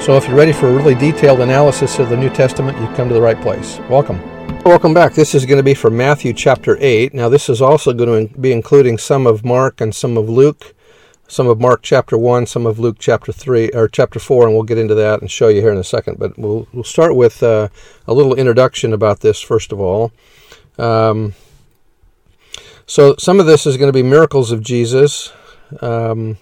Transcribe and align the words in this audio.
So 0.00 0.16
if 0.16 0.26
you're 0.26 0.36
ready 0.36 0.52
for 0.52 0.68
a 0.68 0.72
really 0.72 0.94
detailed 0.94 1.40
analysis 1.40 1.98
of 1.98 2.08
the 2.08 2.16
New 2.16 2.30
Testament, 2.30 2.78
you've 2.80 2.94
come 2.94 3.08
to 3.08 3.14
the 3.14 3.20
right 3.20 3.38
place. 3.42 3.78
Welcome. 3.90 4.22
Welcome 4.62 4.94
back. 4.94 5.12
This 5.12 5.34
is 5.34 5.44
going 5.44 5.58
to 5.58 5.62
be 5.62 5.74
for 5.74 5.90
Matthew 5.90 6.32
chapter 6.32 6.78
8. 6.80 7.12
Now, 7.12 7.28
this 7.28 7.50
is 7.50 7.60
also 7.60 7.92
going 7.92 8.28
to 8.28 8.38
be 8.38 8.52
including 8.52 8.96
some 8.96 9.26
of 9.26 9.44
Mark 9.44 9.80
and 9.82 9.94
some 9.94 10.16
of 10.16 10.28
Luke, 10.28 10.72
some 11.26 11.46
of 11.46 11.60
Mark 11.60 11.82
chapter 11.82 12.16
1, 12.16 12.46
some 12.46 12.64
of 12.64 12.78
Luke 12.78 12.96
chapter 12.98 13.32
3 13.32 13.70
or 13.70 13.86
chapter 13.88 14.18
4, 14.18 14.46
and 14.46 14.54
we'll 14.54 14.62
get 14.62 14.78
into 14.78 14.94
that 14.94 15.20
and 15.20 15.30
show 15.30 15.48
you 15.48 15.60
here 15.60 15.72
in 15.72 15.78
a 15.78 15.84
second. 15.84 16.18
But 16.18 16.38
we'll, 16.38 16.68
we'll 16.72 16.84
start 16.84 17.14
with 17.14 17.42
uh, 17.42 17.68
a 18.06 18.14
little 18.14 18.34
introduction 18.34 18.94
about 18.94 19.20
this 19.20 19.40
first 19.40 19.72
of 19.72 19.80
all. 19.80 20.12
Um, 20.78 21.34
so, 22.86 23.16
some 23.18 23.40
of 23.40 23.46
this 23.46 23.66
is 23.66 23.76
going 23.76 23.88
to 23.88 23.92
be 23.92 24.02
miracles 24.02 24.52
of 24.52 24.62
Jesus. 24.62 25.32
Um, 25.82 26.38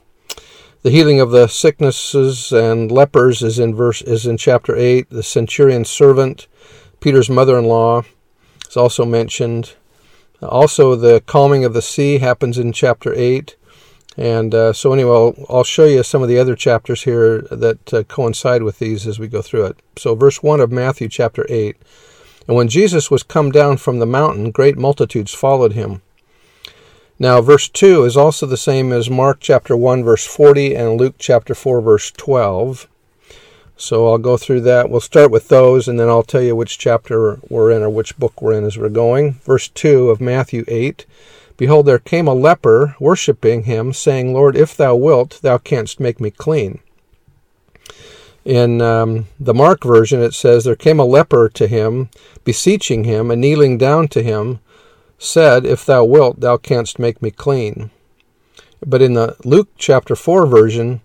the 0.86 0.92
healing 0.92 1.18
of 1.18 1.32
the 1.32 1.48
sicknesses 1.48 2.52
and 2.52 2.92
lepers 2.92 3.42
is 3.42 3.58
in 3.58 3.74
verse 3.74 4.02
is 4.02 4.24
in 4.24 4.36
chapter 4.36 4.76
8. 4.76 5.10
The 5.10 5.24
centurion's 5.24 5.90
servant, 5.90 6.46
Peter's 7.00 7.28
mother-in-law 7.28 8.04
is 8.68 8.76
also 8.76 9.04
mentioned. 9.04 9.74
Also, 10.40 10.94
the 10.94 11.24
calming 11.26 11.64
of 11.64 11.74
the 11.74 11.82
sea 11.82 12.18
happens 12.18 12.56
in 12.56 12.70
chapter 12.70 13.12
8. 13.16 13.56
And 14.16 14.54
uh, 14.54 14.72
so, 14.72 14.92
anyway, 14.92 15.10
I'll, 15.10 15.46
I'll, 15.48 15.64
show 15.64 15.86
you 15.86 16.04
some 16.04 16.22
of 16.22 16.28
the 16.28 16.38
other 16.38 16.54
chapters 16.54 17.02
here 17.02 17.40
that 17.50 17.92
uh, 17.92 18.04
coincide 18.04 18.62
with 18.62 18.78
these 18.78 19.08
as 19.08 19.18
we 19.18 19.26
go 19.26 19.42
through 19.42 19.66
it. 19.66 19.78
So, 19.96 20.14
verse 20.14 20.40
1 20.40 20.60
of 20.60 20.70
Matthew 20.70 21.08
chapter 21.08 21.44
8. 21.48 21.74
And 22.46 22.56
when 22.56 22.68
Jesus 22.68 23.10
was 23.10 23.24
come 23.24 23.50
down 23.50 23.78
from 23.78 23.98
the 23.98 24.06
mountain, 24.06 24.52
great 24.52 24.78
multitudes 24.78 25.34
followed 25.34 25.72
him 25.72 26.02
now, 27.18 27.40
verse 27.40 27.68
2 27.68 28.04
is 28.04 28.16
also 28.16 28.46
the 28.46 28.56
same 28.56 28.92
as 28.92 29.08
Mark 29.08 29.38
chapter 29.40 29.76
1, 29.76 30.04
verse 30.04 30.26
40, 30.26 30.74
and 30.74 31.00
Luke 31.00 31.14
chapter 31.18 31.54
4, 31.54 31.80
verse 31.80 32.10
12. 32.10 32.88
So 33.78 34.08
I'll 34.08 34.18
go 34.18 34.36
through 34.36 34.60
that. 34.62 34.90
We'll 34.90 35.00
start 35.00 35.30
with 35.30 35.48
those, 35.48 35.88
and 35.88 35.98
then 35.98 36.08
I'll 36.08 36.22
tell 36.22 36.42
you 36.42 36.54
which 36.54 36.78
chapter 36.78 37.40
we're 37.48 37.70
in 37.70 37.82
or 37.82 37.90
which 37.90 38.18
book 38.18 38.40
we're 38.40 38.52
in 38.52 38.64
as 38.64 38.76
we're 38.76 38.88
going. 38.88 39.34
Verse 39.44 39.68
2 39.68 40.10
of 40.10 40.20
Matthew 40.20 40.64
8 40.68 41.06
Behold, 41.56 41.86
there 41.86 41.98
came 41.98 42.28
a 42.28 42.34
leper 42.34 42.96
worshipping 43.00 43.64
him, 43.64 43.92
saying, 43.94 44.34
Lord, 44.34 44.56
if 44.56 44.76
thou 44.76 44.94
wilt, 44.94 45.40
thou 45.42 45.56
canst 45.56 45.98
make 45.98 46.20
me 46.20 46.30
clean. 46.30 46.80
In 48.44 48.82
um, 48.82 49.26
the 49.40 49.54
Mark 49.54 49.82
version, 49.82 50.20
it 50.20 50.34
says, 50.34 50.64
There 50.64 50.76
came 50.76 51.00
a 51.00 51.04
leper 51.04 51.48
to 51.48 51.66
him, 51.66 52.10
beseeching 52.44 53.04
him, 53.04 53.30
and 53.30 53.40
kneeling 53.40 53.78
down 53.78 54.08
to 54.08 54.22
him, 54.22 54.60
said, 55.18 55.64
If 55.64 55.84
thou 55.84 56.04
wilt, 56.04 56.40
thou 56.40 56.56
canst 56.56 56.98
make 56.98 57.22
me 57.22 57.30
clean. 57.30 57.90
But 58.84 59.02
in 59.02 59.14
the 59.14 59.36
Luke 59.44 59.68
chapter 59.78 60.14
4 60.14 60.46
version, 60.46 61.00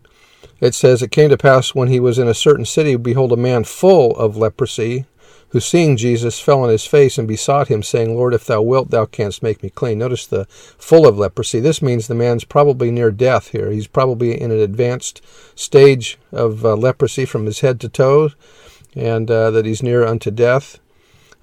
it 0.60 0.76
says, 0.76 1.02
It 1.02 1.12
came 1.12 1.30
to 1.30 1.38
pass 1.38 1.74
when 1.74 1.88
he 1.88 2.00
was 2.00 2.20
in 2.20 2.28
a 2.28 2.34
certain 2.34 2.66
city, 2.66 2.96
behold, 2.96 3.32
a 3.32 3.38
man 3.38 3.64
full 3.64 4.16
of 4.18 4.38
leprosy, 4.38 5.06
who 5.50 5.60
seeing 5.60 5.98
Jesus 5.98 6.40
fell 6.40 6.64
on 6.64 6.70
his 6.70 6.86
face 6.86 7.18
and 7.18 7.28
besought 7.28 7.68
him, 7.68 7.84
saying, 7.84 8.16
Lord, 8.16 8.34
if 8.34 8.46
thou 8.46 8.62
wilt, 8.62 8.90
thou 8.90 9.06
canst 9.06 9.44
make 9.44 9.62
me 9.62 9.70
clean. 9.70 10.00
Notice 10.00 10.26
the 10.26 10.46
full 10.46 11.06
of 11.06 11.18
leprosy. 11.18 11.60
This 11.60 11.82
means 11.82 12.08
the 12.08 12.16
man's 12.16 12.46
probably 12.46 12.90
near 12.90 13.12
death 13.12 13.50
here. 13.50 13.70
He's 13.70 13.88
probably 13.88 14.40
in 14.40 14.52
an 14.52 14.60
advanced 14.60 15.22
stage 15.56 16.18
of 16.32 16.66
uh, 16.66 16.76
leprosy 16.76 17.26
from 17.26 17.46
his 17.46 17.60
head 17.60 17.82
to 17.82 17.90
toe, 17.90 18.32
and 18.96 19.30
uh, 19.30 19.52
that 19.52 19.66
he's 19.66 19.84
near 19.84 20.06
unto 20.06 20.32
death. 20.32 20.80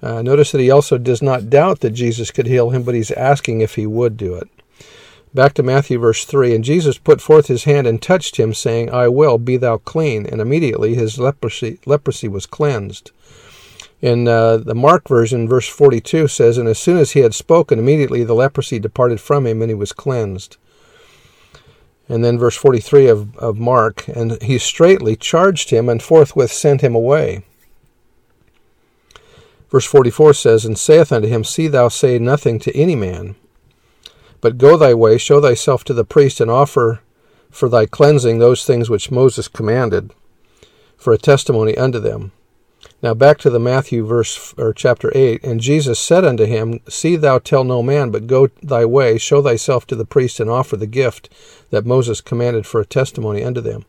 Uh, 0.01 0.21
notice 0.21 0.51
that 0.51 0.61
he 0.61 0.71
also 0.71 0.97
does 0.97 1.21
not 1.21 1.49
doubt 1.49 1.81
that 1.81 1.91
Jesus 1.91 2.31
could 2.31 2.47
heal 2.47 2.69
him, 2.69 2.83
but 2.83 2.95
he's 2.95 3.11
asking 3.11 3.61
if 3.61 3.75
he 3.75 3.85
would 3.85 4.15
do 4.15 4.35
it. 4.35 4.49
Back 5.33 5.53
to 5.55 5.63
Matthew 5.63 5.99
verse 5.99 6.25
3 6.25 6.55
And 6.55 6.63
Jesus 6.63 6.97
put 6.97 7.21
forth 7.21 7.47
his 7.47 7.65
hand 7.65 7.85
and 7.85 8.01
touched 8.01 8.37
him, 8.37 8.53
saying, 8.53 8.89
I 8.89 9.07
will, 9.09 9.37
be 9.37 9.57
thou 9.57 9.77
clean. 9.77 10.25
And 10.25 10.41
immediately 10.41 10.95
his 10.95 11.19
leprosy, 11.19 11.79
leprosy 11.85 12.27
was 12.27 12.45
cleansed. 12.45 13.11
In 14.01 14.27
uh, 14.27 14.57
the 14.57 14.73
Mark 14.75 15.07
version, 15.07 15.47
verse 15.47 15.67
42 15.67 16.29
says, 16.29 16.57
And 16.57 16.69
as 16.69 16.79
soon 16.79 16.97
as 16.97 17.11
he 17.11 17.19
had 17.19 17.35
spoken, 17.35 17.77
immediately 17.77 18.23
the 18.23 18.33
leprosy 18.33 18.79
departed 18.79 19.19
from 19.19 19.45
him, 19.45 19.61
and 19.61 19.69
he 19.69 19.75
was 19.75 19.91
cleansed. 19.91 20.57
And 22.07 22.23
then 22.23 22.39
verse 22.39 22.55
43 22.55 23.07
of, 23.07 23.37
of 23.37 23.59
Mark, 23.59 24.07
And 24.07 24.41
he 24.41 24.57
straightly 24.57 25.15
charged 25.15 25.69
him, 25.69 25.89
and 25.89 26.01
forthwith 26.01 26.51
sent 26.51 26.81
him 26.81 26.95
away. 26.95 27.43
Verse 29.69 29.85
44 29.85 30.33
says, 30.33 30.65
And 30.65 30.77
saith 30.77 31.11
unto 31.11 31.27
him, 31.27 31.43
See 31.43 31.67
thou 31.67 31.89
say 31.89 32.17
nothing 32.17 32.59
to 32.59 32.75
any 32.75 32.95
man, 32.95 33.35
but 34.41 34.57
go 34.57 34.77
thy 34.77 34.93
way, 34.93 35.17
show 35.17 35.41
thyself 35.41 35.83
to 35.85 35.93
the 35.93 36.05
priest, 36.05 36.41
and 36.41 36.49
offer 36.49 37.01
for 37.51 37.69
thy 37.69 37.85
cleansing 37.85 38.39
those 38.39 38.65
things 38.65 38.89
which 38.89 39.11
Moses 39.11 39.47
commanded, 39.47 40.13
for 40.97 41.13
a 41.13 41.17
testimony 41.17 41.77
unto 41.77 41.99
them. 41.99 42.31
Now 43.01 43.13
back 43.13 43.37
to 43.39 43.49
the 43.49 43.59
Matthew 43.59 44.05
verse 44.05 44.53
or 44.57 44.73
chapter 44.73 45.11
8, 45.15 45.43
and 45.43 45.59
Jesus 45.59 45.99
said 45.99 46.25
unto 46.25 46.45
him, 46.45 46.79
See 46.87 47.15
thou 47.15 47.39
tell 47.39 47.63
no 47.63 47.81
man, 47.81 48.11
but 48.11 48.27
go 48.27 48.49
thy 48.61 48.85
way, 48.85 49.17
show 49.17 49.41
thyself 49.41 49.85
to 49.87 49.95
the 49.95 50.05
priest, 50.05 50.39
and 50.39 50.49
offer 50.49 50.77
the 50.77 50.87
gift 50.87 51.29
that 51.69 51.85
Moses 51.85 52.21
commanded 52.21 52.65
for 52.65 52.81
a 52.81 52.85
testimony 52.85 53.43
unto 53.43 53.61
them. 53.61 53.85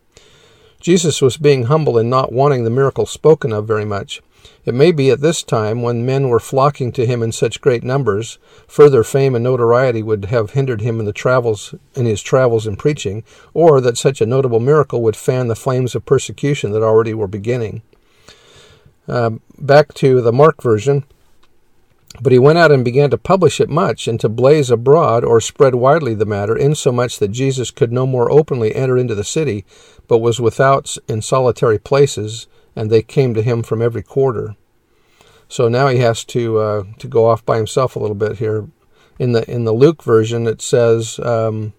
Jesus 0.81 1.21
was 1.21 1.37
being 1.37 1.65
humble 1.65 1.97
and 1.97 2.09
not 2.09 2.33
wanting 2.33 2.63
the 2.63 2.69
miracle 2.69 3.05
spoken 3.05 3.53
of 3.53 3.67
very 3.67 3.85
much. 3.85 4.21
It 4.65 4.73
may 4.73 4.91
be 4.91 5.11
at 5.11 5.21
this 5.21 5.43
time, 5.43 5.81
when 5.81 6.05
men 6.05 6.27
were 6.27 6.39
flocking 6.39 6.91
to 6.93 7.05
him 7.05 7.21
in 7.21 7.31
such 7.31 7.61
great 7.61 7.83
numbers, 7.83 8.39
further 8.67 9.03
fame 9.03 9.35
and 9.35 9.43
notoriety 9.43 10.01
would 10.01 10.25
have 10.25 10.51
hindered 10.51 10.81
him 10.81 10.99
in 10.99 11.05
the 11.05 11.13
travels 11.13 11.75
in 11.95 12.05
his 12.05 12.21
travels 12.21 12.65
and 12.65 12.77
preaching, 12.77 13.23
or 13.53 13.79
that 13.81 13.97
such 13.97 14.21
a 14.21 14.25
notable 14.25 14.59
miracle 14.59 15.01
would 15.03 15.15
fan 15.15 15.47
the 15.47 15.55
flames 15.55 15.93
of 15.93 16.05
persecution 16.05 16.71
that 16.71 16.83
already 16.83 17.13
were 17.13 17.27
beginning. 17.27 17.83
Uh, 19.07 19.31
back 19.59 19.93
to 19.95 20.21
the 20.21 20.33
Mark 20.33 20.61
version. 20.61 21.03
But 22.21 22.31
he 22.31 22.37
went 22.37 22.59
out 22.59 22.71
and 22.71 22.85
began 22.85 23.09
to 23.09 23.17
publish 23.17 23.59
it 23.59 23.67
much, 23.67 24.07
and 24.07 24.19
to 24.19 24.29
blaze 24.29 24.69
abroad 24.69 25.23
or 25.23 25.41
spread 25.41 25.73
widely 25.73 26.13
the 26.13 26.25
matter, 26.25 26.55
insomuch 26.55 27.17
that 27.17 27.29
Jesus 27.29 27.71
could 27.71 27.91
no 27.91 28.05
more 28.05 28.31
openly 28.31 28.75
enter 28.75 28.95
into 28.95 29.15
the 29.15 29.23
city, 29.23 29.65
but 30.07 30.19
was 30.19 30.39
without 30.39 30.95
in 31.07 31.23
solitary 31.23 31.79
places, 31.79 32.47
and 32.75 32.91
they 32.91 33.01
came 33.01 33.33
to 33.33 33.41
him 33.41 33.63
from 33.63 33.81
every 33.81 34.03
quarter. 34.03 34.55
So 35.49 35.67
now 35.67 35.87
he 35.87 35.97
has 35.97 36.23
to 36.25 36.59
uh, 36.59 36.83
to 36.99 37.07
go 37.07 37.25
off 37.25 37.43
by 37.43 37.57
himself 37.57 37.95
a 37.95 37.99
little 37.99 38.15
bit 38.15 38.37
here. 38.37 38.67
In 39.17 39.31
the 39.31 39.49
in 39.49 39.65
the 39.65 39.73
Luke 39.73 40.03
version, 40.03 40.47
it 40.47 40.61
says, 40.61 41.19
um, 41.19 41.73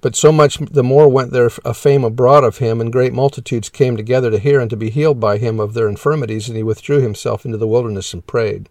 "But 0.00 0.16
so 0.16 0.32
much 0.32 0.58
the 0.58 0.82
more 0.82 1.08
went 1.08 1.32
there 1.32 1.50
a 1.64 1.72
fame 1.72 2.04
abroad 2.04 2.42
of 2.42 2.58
him, 2.58 2.80
and 2.80 2.92
great 2.92 3.12
multitudes 3.12 3.68
came 3.68 3.96
together 3.96 4.30
to 4.30 4.38
hear 4.38 4.58
and 4.60 4.70
to 4.70 4.76
be 4.76 4.90
healed 4.90 5.20
by 5.20 5.38
him 5.38 5.60
of 5.60 5.74
their 5.74 5.88
infirmities, 5.88 6.48
and 6.48 6.56
he 6.56 6.62
withdrew 6.64 7.00
himself 7.00 7.44
into 7.44 7.58
the 7.58 7.68
wilderness 7.68 8.12
and 8.12 8.26
prayed." 8.26 8.68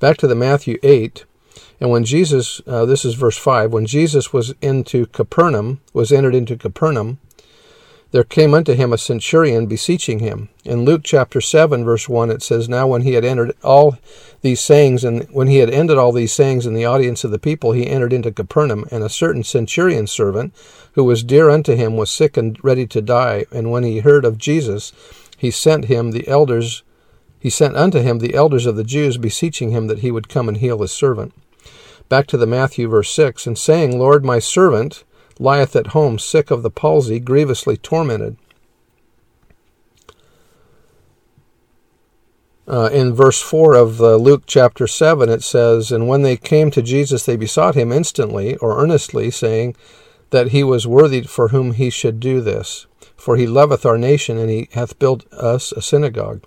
Back 0.00 0.16
to 0.18 0.26
the 0.26 0.34
Matthew 0.34 0.78
eight. 0.82 1.24
And 1.80 1.90
when 1.90 2.04
Jesus, 2.04 2.60
uh, 2.66 2.84
this 2.84 3.04
is 3.04 3.14
verse 3.14 3.36
5, 3.36 3.72
when 3.72 3.86
Jesus 3.86 4.32
was 4.32 4.54
into 4.60 5.06
Capernaum, 5.06 5.80
was 5.92 6.12
entered 6.12 6.34
into 6.34 6.56
Capernaum, 6.56 7.18
there 8.10 8.24
came 8.24 8.54
unto 8.54 8.74
him 8.74 8.92
a 8.92 8.98
centurion 8.98 9.66
beseeching 9.66 10.20
him. 10.20 10.48
In 10.64 10.84
Luke 10.84 11.02
chapter 11.04 11.40
7, 11.40 11.84
verse 11.84 12.08
1, 12.08 12.30
it 12.30 12.42
says, 12.42 12.68
Now 12.68 12.86
when 12.86 13.02
he 13.02 13.14
had 13.14 13.24
entered 13.24 13.54
all 13.62 13.98
these 14.40 14.60
sayings, 14.60 15.04
and 15.04 15.24
when 15.30 15.48
he 15.48 15.58
had 15.58 15.68
ended 15.68 15.98
all 15.98 16.12
these 16.12 16.32
sayings 16.32 16.64
in 16.64 16.74
the 16.74 16.86
audience 16.86 17.22
of 17.22 17.30
the 17.30 17.38
people, 17.38 17.72
he 17.72 17.86
entered 17.86 18.12
into 18.12 18.32
Capernaum, 18.32 18.86
and 18.90 19.04
a 19.04 19.10
certain 19.10 19.44
centurion 19.44 20.06
servant, 20.06 20.54
who 20.92 21.04
was 21.04 21.22
dear 21.22 21.50
unto 21.50 21.74
him, 21.74 21.96
was 21.96 22.10
sick 22.10 22.36
and 22.36 22.58
ready 22.64 22.86
to 22.86 23.02
die. 23.02 23.44
And 23.52 23.70
when 23.70 23.84
he 23.84 23.98
heard 23.98 24.24
of 24.24 24.38
Jesus, 24.38 24.92
he 25.36 25.50
sent 25.50 25.84
him 25.84 26.10
the 26.10 26.26
elders, 26.28 26.82
he 27.38 27.50
sent 27.50 27.76
unto 27.76 28.00
him 28.00 28.18
the 28.18 28.34
elders 28.34 28.66
of 28.66 28.76
the 28.76 28.84
Jews, 28.84 29.16
beseeching 29.16 29.70
him 29.70 29.86
that 29.86 30.00
he 30.00 30.10
would 30.10 30.28
come 30.28 30.48
and 30.48 30.56
heal 30.56 30.80
his 30.80 30.92
servant. 30.92 31.32
Back 32.08 32.26
to 32.28 32.36
the 32.36 32.46
Matthew 32.46 32.88
verse 32.88 33.10
6, 33.10 33.46
and 33.46 33.58
saying, 33.58 33.98
Lord, 33.98 34.24
my 34.24 34.38
servant, 34.38 35.04
lieth 35.38 35.76
at 35.76 35.88
home 35.88 36.18
sick 36.18 36.50
of 36.50 36.62
the 36.62 36.70
palsy, 36.70 37.20
grievously 37.20 37.76
tormented. 37.76 38.36
Uh, 42.66 42.90
in 42.92 43.14
verse 43.14 43.40
4 43.40 43.74
of 43.74 44.00
uh, 44.02 44.16
Luke 44.16 44.42
chapter 44.46 44.86
7, 44.86 45.30
it 45.30 45.42
says, 45.42 45.90
And 45.90 46.06
when 46.06 46.22
they 46.22 46.36
came 46.36 46.70
to 46.72 46.82
Jesus, 46.82 47.24
they 47.24 47.36
besought 47.36 47.74
him 47.74 47.92
instantly 47.92 48.56
or 48.56 48.82
earnestly, 48.82 49.30
saying 49.30 49.74
that 50.30 50.48
he 50.48 50.62
was 50.62 50.86
worthy 50.86 51.22
for 51.22 51.48
whom 51.48 51.72
he 51.72 51.88
should 51.88 52.20
do 52.20 52.42
this. 52.42 52.86
For 53.16 53.36
he 53.36 53.46
loveth 53.46 53.86
our 53.86 53.96
nation, 53.96 54.36
and 54.36 54.50
he 54.50 54.68
hath 54.72 54.98
built 54.98 55.30
us 55.32 55.72
a 55.72 55.80
synagogue. 55.80 56.42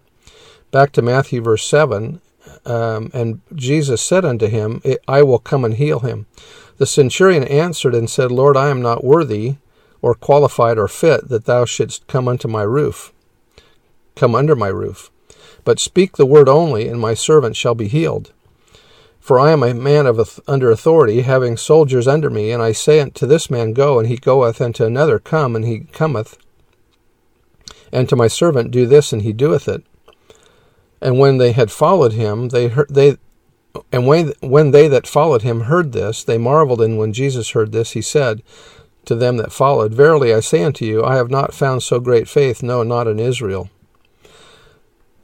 Back 0.71 0.93
to 0.93 1.01
Matthew 1.01 1.41
verse 1.41 1.67
7, 1.67 2.21
um, 2.65 3.11
and 3.13 3.41
Jesus 3.53 4.01
said 4.01 4.23
unto 4.23 4.47
him, 4.47 4.81
I 5.07 5.21
will 5.21 5.39
come 5.39 5.65
and 5.65 5.73
heal 5.73 5.99
him. 5.99 6.27
The 6.77 6.85
centurion 6.85 7.43
answered 7.43 7.93
and 7.93 8.09
said, 8.09 8.31
Lord, 8.31 8.55
I 8.55 8.69
am 8.69 8.81
not 8.81 9.03
worthy, 9.03 9.57
or 10.01 10.15
qualified, 10.15 10.77
or 10.77 10.87
fit, 10.87 11.27
that 11.27 11.45
thou 11.45 11.65
shouldst 11.65 12.07
come 12.07 12.27
unto 12.27 12.47
my 12.47 12.63
roof, 12.63 13.13
come 14.15 14.33
under 14.33 14.55
my 14.55 14.69
roof. 14.69 15.11
But 15.63 15.79
speak 15.79 16.17
the 16.17 16.25
word 16.25 16.49
only, 16.49 16.87
and 16.87 16.99
my 16.99 17.13
servant 17.13 17.55
shall 17.55 17.75
be 17.75 17.87
healed. 17.87 18.31
For 19.19 19.39
I 19.39 19.51
am 19.51 19.61
a 19.61 19.73
man 19.75 20.07
of 20.07 20.39
under 20.47 20.71
authority, 20.71 21.21
having 21.21 21.55
soldiers 21.57 22.07
under 22.07 22.29
me, 22.29 22.51
and 22.51 22.63
I 22.63 22.71
say 22.71 22.99
unto 22.99 23.27
this 23.27 23.51
man, 23.51 23.73
Go, 23.73 23.99
and 23.99 24.07
he 24.07 24.15
goeth, 24.15 24.59
and 24.59 24.73
to 24.75 24.85
another, 24.85 25.19
Come, 25.19 25.55
and 25.55 25.65
he 25.65 25.81
cometh, 25.81 26.37
and 27.91 28.09
to 28.09 28.15
my 28.15 28.27
servant, 28.27 28.71
Do 28.71 28.87
this, 28.87 29.13
and 29.13 29.21
he 29.21 29.33
doeth 29.33 29.67
it. 29.67 29.83
And 31.01 31.17
when 31.17 31.37
they 31.37 31.51
had 31.51 31.71
followed 31.71 32.13
him, 32.13 32.49
they 32.49 32.67
heard, 32.67 32.89
they 32.89 33.17
and 33.91 34.05
when, 34.05 34.33
when 34.41 34.71
they 34.71 34.87
that 34.87 35.07
followed 35.07 35.41
him 35.43 35.61
heard 35.61 35.91
this, 35.91 36.23
they 36.23 36.37
marveled. 36.37 36.81
And 36.81 36.97
when 36.97 37.13
Jesus 37.13 37.51
heard 37.51 37.71
this, 37.71 37.91
he 37.91 38.01
said 38.01 38.43
to 39.05 39.15
them 39.15 39.37
that 39.37 39.51
followed, 39.51 39.93
Verily 39.93 40.33
I 40.33 40.41
say 40.41 40.63
unto 40.63 40.85
you, 40.85 41.03
I 41.03 41.15
have 41.15 41.31
not 41.31 41.53
found 41.53 41.81
so 41.81 41.99
great 41.99 42.27
faith, 42.27 42.61
no, 42.61 42.83
not 42.83 43.07
in 43.07 43.19
Israel. 43.19 43.69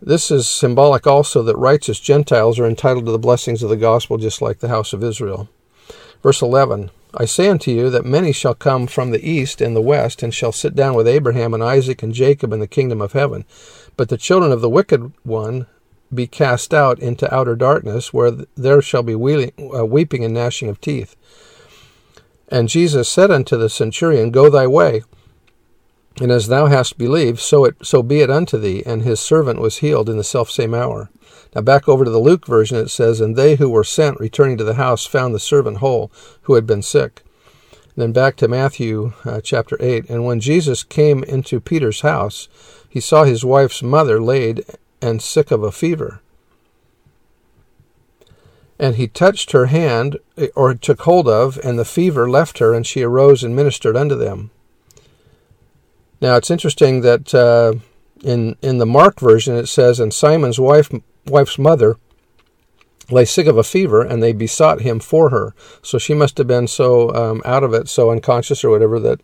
This 0.01 0.29
is 0.29 0.47
symbolic 0.47 1.07
also 1.07 1.41
that 1.43 1.57
righteous 1.57 1.99
Gentiles 1.99 2.59
are 2.59 2.65
entitled 2.65 3.05
to 3.05 3.11
the 3.11 3.17
blessings 3.17 3.63
of 3.63 3.69
the 3.69 3.75
gospel, 3.77 4.17
just 4.17 4.41
like 4.41 4.59
the 4.59 4.67
house 4.67 4.93
of 4.93 5.03
Israel. 5.03 5.49
Verse 6.21 6.41
11 6.41 6.91
I 7.19 7.25
say 7.25 7.49
unto 7.49 7.71
you 7.71 7.89
that 7.89 8.05
many 8.05 8.31
shall 8.31 8.53
come 8.53 8.85
from 8.85 9.09
the 9.09 9.27
east 9.27 9.59
and 9.59 9.75
the 9.75 9.81
west, 9.81 10.21
and 10.21 10.31
shall 10.31 10.51
sit 10.51 10.75
down 10.75 10.93
with 10.93 11.07
Abraham 11.07 11.53
and 11.55 11.63
Isaac 11.63 12.03
and 12.03 12.13
Jacob 12.13 12.53
in 12.53 12.59
the 12.59 12.67
kingdom 12.67 13.01
of 13.01 13.13
heaven. 13.13 13.43
But 13.95 14.09
the 14.09 14.17
children 14.17 14.51
of 14.51 14.61
the 14.61 14.69
wicked 14.69 15.11
one 15.23 15.65
be 16.13 16.27
cast 16.27 16.75
out 16.75 16.99
into 16.99 17.33
outer 17.33 17.55
darkness, 17.55 18.13
where 18.13 18.31
there 18.55 18.83
shall 18.83 19.01
be 19.01 19.13
uh, 19.15 19.85
weeping 19.85 20.23
and 20.23 20.33
gnashing 20.33 20.69
of 20.69 20.79
teeth. 20.79 21.15
And 22.49 22.69
Jesus 22.69 23.09
said 23.09 23.31
unto 23.31 23.57
the 23.57 23.69
centurion, 23.69 24.29
Go 24.29 24.49
thy 24.49 24.67
way, 24.67 25.01
and 26.21 26.31
as 26.31 26.47
thou 26.47 26.67
hast 26.67 26.99
believed, 26.99 27.39
so 27.39 27.65
it 27.65 27.75
so 27.81 28.03
be 28.03 28.21
it 28.21 28.29
unto 28.29 28.59
thee. 28.59 28.83
And 28.85 29.01
his 29.01 29.19
servant 29.19 29.59
was 29.59 29.77
healed 29.77 30.07
in 30.07 30.17
the 30.17 30.23
selfsame 30.23 30.75
hour. 30.75 31.09
Now 31.55 31.61
back 31.61 31.87
over 31.87 32.05
to 32.05 32.11
the 32.11 32.19
Luke 32.19 32.45
version, 32.45 32.77
it 32.77 32.89
says, 32.89 33.19
And 33.19 33.35
they 33.35 33.55
who 33.55 33.69
were 33.69 33.83
sent, 33.83 34.19
returning 34.19 34.57
to 34.57 34.63
the 34.63 34.75
house, 34.75 35.05
found 35.05 35.33
the 35.33 35.39
servant 35.39 35.77
whole, 35.77 36.11
who 36.43 36.55
had 36.55 36.65
been 36.65 36.81
sick. 36.81 37.23
then 37.95 38.11
back 38.11 38.35
to 38.37 38.47
Matthew 38.47 39.13
uh, 39.25 39.41
chapter 39.41 39.77
8. 39.79 40.09
And 40.09 40.25
when 40.25 40.39
Jesus 40.39 40.83
came 40.83 41.23
into 41.23 41.59
Peter's 41.59 42.01
house, 42.01 42.47
he 42.87 42.99
saw 42.99 43.23
his 43.23 43.43
wife's 43.43 43.81
mother 43.81 44.21
laid 44.21 44.63
and 45.01 45.21
sick 45.21 45.51
of 45.51 45.63
a 45.63 45.71
fever. 45.71 46.21
And 48.79 48.95
he 48.95 49.07
touched 49.07 49.51
her 49.51 49.67
hand, 49.67 50.17
or 50.55 50.75
took 50.75 51.01
hold 51.01 51.27
of, 51.27 51.57
and 51.63 51.79
the 51.79 51.85
fever 51.85 52.29
left 52.29 52.59
her, 52.59 52.73
and 52.73 52.85
she 52.85 53.01
arose 53.01 53.43
and 53.43 53.55
ministered 53.55 53.97
unto 53.97 54.15
them. 54.15 54.51
Now 56.21 56.35
it's 56.35 56.51
interesting 56.51 57.01
that 57.01 57.33
uh, 57.33 57.73
in 58.23 58.55
in 58.61 58.77
the 58.77 58.85
Mark 58.85 59.19
version 59.19 59.55
it 59.55 59.67
says, 59.67 59.99
and 59.99 60.13
Simon's 60.13 60.59
wife 60.59 60.91
wife's 61.29 61.57
mother 61.57 61.97
lay 63.09 63.25
sick 63.25 63.47
of 63.47 63.57
a 63.57 63.63
fever, 63.63 64.01
and 64.01 64.21
they 64.21 64.33
besought 64.33 64.81
him 64.81 64.99
for 64.99 65.29
her. 65.29 65.53
So 65.81 65.97
she 65.97 66.13
must 66.13 66.37
have 66.37 66.47
been 66.47 66.67
so 66.67 67.13
um, 67.15 67.41
out 67.45 67.63
of 67.63 67.73
it, 67.73 67.87
so 67.87 68.11
unconscious 68.11 68.63
or 68.63 68.69
whatever, 68.69 68.99
that 68.99 69.21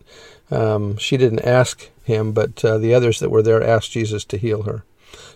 um, 0.52 0.98
she 0.98 1.18
didn't 1.18 1.46
ask 1.46 1.90
him, 2.04 2.32
but 2.32 2.64
uh, 2.64 2.78
the 2.78 2.94
others 2.94 3.20
that 3.20 3.30
were 3.30 3.42
there 3.42 3.64
asked 3.64 3.92
Jesus 3.92 4.24
to 4.26 4.38
heal 4.38 4.64
her. 4.64 4.84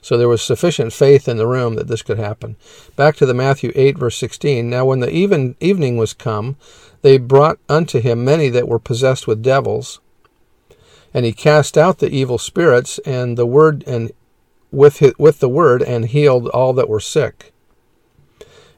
So 0.01 0.17
there 0.17 0.29
was 0.29 0.41
sufficient 0.41 0.93
faith 0.93 1.27
in 1.27 1.37
the 1.37 1.47
room 1.47 1.75
that 1.75 1.87
this 1.87 2.01
could 2.01 2.17
happen. 2.17 2.55
Back 2.95 3.15
to 3.17 3.25
the 3.25 3.33
Matthew 3.33 3.71
8, 3.75 3.97
verse 3.97 4.17
16. 4.17 4.69
Now 4.69 4.85
when 4.85 4.99
the 5.01 5.09
even, 5.09 5.55
evening 5.59 5.97
was 5.97 6.13
come, 6.13 6.55
they 7.01 7.17
brought 7.17 7.59
unto 7.69 7.99
him 7.99 8.23
many 8.23 8.49
that 8.49 8.67
were 8.67 8.79
possessed 8.79 9.27
with 9.27 9.43
devils, 9.43 9.99
and 11.13 11.25
he 11.25 11.33
cast 11.33 11.77
out 11.77 11.99
the 11.99 12.09
evil 12.09 12.37
spirits, 12.37 12.99
and 12.99 13.37
the 13.37 13.45
word 13.45 13.83
and 13.87 14.11
with 14.71 14.97
his, 14.97 15.13
with 15.17 15.39
the 15.39 15.49
word, 15.49 15.81
and 15.81 16.05
healed 16.05 16.47
all 16.49 16.73
that 16.73 16.89
were 16.89 16.99
sick. 16.99 17.53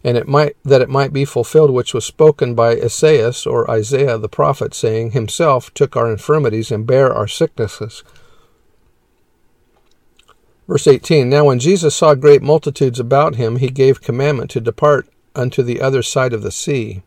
And 0.04 0.18
it 0.18 0.28
might 0.28 0.56
that 0.64 0.82
it 0.82 0.90
might 0.90 1.12
be 1.12 1.26
fulfilled 1.26 1.72
which 1.72 1.94
was 1.94 2.06
spoken 2.06 2.56
by 2.56 2.76
Esaias 2.76 3.46
or 3.46 3.70
Isaiah 3.70 4.18
the 4.18 4.30
prophet, 4.30 4.74
saying, 4.74 5.12
Himself 5.12 5.74
took 5.74 5.96
our 5.96 6.10
infirmities 6.10 6.72
and 6.72 6.88
bare 6.88 7.14
our 7.14 7.28
sicknesses. 7.28 8.04
Verse 10.70 10.88
18 10.88 11.28
Now 11.28 11.46
when 11.46 11.60
Jesus 11.60 11.96
saw 11.96 12.14
great 12.14 12.44
multitudes 12.44 13.00
about 13.00 13.36
him, 13.36 13.58
he 13.58 13.70
gave 13.70 14.02
commandment 14.02 14.52
to 14.52 14.62
depart 14.62 15.10
unto 15.36 15.64
the 15.64 15.82
other 15.82 16.04
side 16.04 16.32
of 16.32 16.44
the 16.44 16.52
sea. 16.52 17.02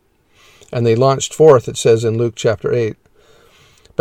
And 0.72 0.84
they 0.84 0.96
launched 0.96 1.32
forth, 1.32 1.68
it 1.68 1.76
says 1.76 2.04
in 2.04 2.18
Luke 2.18 2.34
chapter 2.34 2.72
8. 2.72 2.96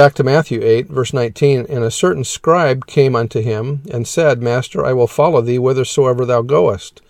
Back 0.01 0.15
to 0.15 0.24
Matthew 0.24 0.62
8, 0.63 0.88
verse 0.88 1.13
19. 1.13 1.68
And 1.69 1.83
a 1.83 1.92
certain 1.92 2.24
scribe 2.24 2.88
came 2.88 3.15
unto 3.15 3.39
him, 3.39 3.83
and 3.92 4.07
said, 4.07 4.42
Master, 4.42 4.83
I 4.83 4.94
will 4.94 5.06
follow 5.06 5.42
thee 5.42 5.57
whithersoever 5.57 6.25
thou 6.25 6.42
goest. 6.42 7.03